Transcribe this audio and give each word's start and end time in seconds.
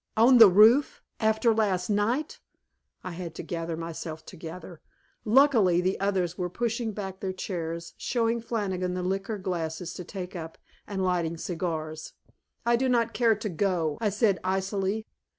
On 0.17 0.39
the 0.39 0.49
roof, 0.49 1.03
after 1.19 1.53
last 1.53 1.87
night! 1.87 2.39
I 3.03 3.11
had 3.11 3.35
to 3.35 3.43
gather 3.43 3.77
myself 3.77 4.25
together; 4.25 4.81
luckily, 5.25 5.79
the 5.79 5.99
others 5.99 6.39
were 6.39 6.49
pushing 6.49 6.91
back 6.91 7.19
their 7.19 7.31
chairs, 7.31 7.93
showing 7.97 8.41
Flannigan 8.41 8.95
the 8.95 9.03
liqueur 9.03 9.37
glasses 9.37 9.93
to 9.93 10.03
take 10.03 10.35
up, 10.35 10.57
and 10.87 11.03
lighting 11.05 11.37
cigars. 11.37 12.13
"I 12.65 12.77
do 12.77 12.89
not 12.89 13.13
care 13.13 13.35
to 13.35 13.49
go," 13.49 13.99
I 14.01 14.09
said 14.09 14.39
icily. 14.43 15.05